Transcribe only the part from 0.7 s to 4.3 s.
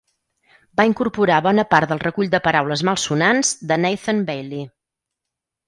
Va incorporar bona part del recull de paraules malsonants de Nathan